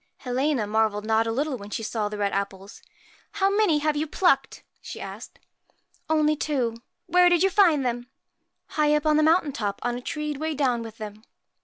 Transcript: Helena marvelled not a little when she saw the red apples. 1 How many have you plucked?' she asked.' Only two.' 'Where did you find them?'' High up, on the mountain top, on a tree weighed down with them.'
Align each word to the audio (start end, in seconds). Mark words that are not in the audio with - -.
Helena 0.17 0.65
marvelled 0.65 1.05
not 1.05 1.27
a 1.27 1.31
little 1.31 1.57
when 1.59 1.69
she 1.69 1.83
saw 1.83 2.09
the 2.09 2.17
red 2.17 2.31
apples. 2.33 2.81
1 3.33 3.39
How 3.51 3.55
many 3.55 3.77
have 3.77 3.95
you 3.95 4.07
plucked?' 4.07 4.63
she 4.81 4.99
asked.' 4.99 5.37
Only 6.09 6.35
two.' 6.35 6.77
'Where 7.05 7.29
did 7.29 7.43
you 7.43 7.51
find 7.51 7.85
them?'' 7.85 8.07
High 8.79 8.95
up, 8.95 9.05
on 9.05 9.17
the 9.17 9.21
mountain 9.21 9.51
top, 9.51 9.79
on 9.83 9.95
a 9.95 10.01
tree 10.01 10.33
weighed 10.35 10.57
down 10.57 10.81
with 10.81 10.97
them.' 10.97 11.21